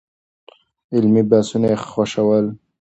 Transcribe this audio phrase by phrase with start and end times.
[0.93, 2.45] علمي بحثونه يې خوښول.